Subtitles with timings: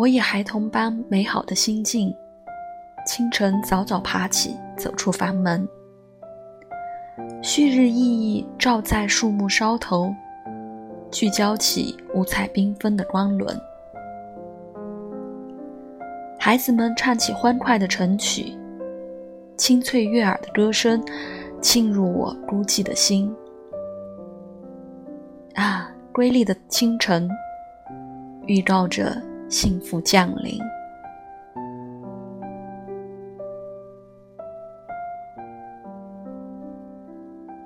[0.00, 2.10] 我以孩童般美好的心境，
[3.04, 5.68] 清晨早早爬起，走出房门。
[7.42, 10.10] 旭日熠熠照在树木梢头，
[11.10, 13.54] 聚焦起五彩缤纷的光轮。
[16.38, 18.56] 孩子们唱起欢快的晨曲，
[19.58, 21.04] 清脆悦耳的歌声
[21.60, 23.30] 沁入我孤寂的心。
[25.56, 27.28] 啊，瑰丽的清晨，
[28.46, 30.79] 预告着幸福降临。